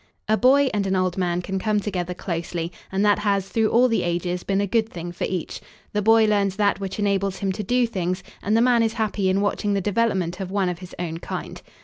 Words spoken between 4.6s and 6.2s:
good thing for each. The